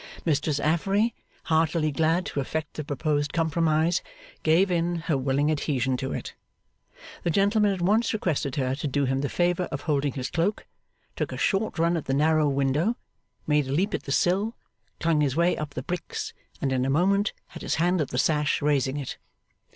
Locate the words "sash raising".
18.17-18.97